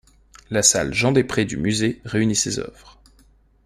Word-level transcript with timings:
La 0.49 0.63
salle 0.63 0.95
Jean 0.95 1.11
Després 1.11 1.45
du 1.45 1.57
musée 1.57 2.01
réunit 2.05 2.33
ces 2.35 2.57
œuvres. 2.57 2.97